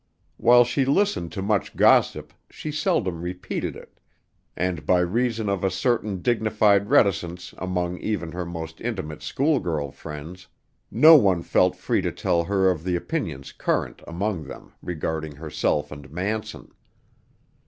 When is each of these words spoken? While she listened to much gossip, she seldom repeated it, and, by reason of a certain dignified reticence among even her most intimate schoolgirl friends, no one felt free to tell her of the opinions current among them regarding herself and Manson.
While 0.37 0.63
she 0.63 0.83
listened 0.83 1.31
to 1.33 1.43
much 1.43 1.75
gossip, 1.75 2.33
she 2.49 2.71
seldom 2.71 3.21
repeated 3.21 3.75
it, 3.75 3.99
and, 4.57 4.83
by 4.83 4.97
reason 5.01 5.47
of 5.47 5.63
a 5.63 5.69
certain 5.69 6.23
dignified 6.23 6.89
reticence 6.89 7.53
among 7.59 7.99
even 7.99 8.31
her 8.31 8.43
most 8.43 8.81
intimate 8.81 9.21
schoolgirl 9.21 9.91
friends, 9.91 10.47
no 10.89 11.15
one 11.17 11.43
felt 11.43 11.75
free 11.75 12.01
to 12.01 12.11
tell 12.11 12.45
her 12.45 12.71
of 12.71 12.83
the 12.83 12.95
opinions 12.95 13.51
current 13.51 14.01
among 14.07 14.45
them 14.45 14.73
regarding 14.81 15.35
herself 15.35 15.91
and 15.91 16.09
Manson. 16.09 16.71